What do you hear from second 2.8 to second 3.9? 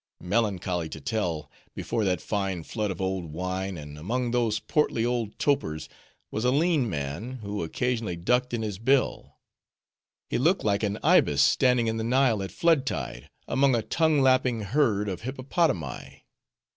of old wine,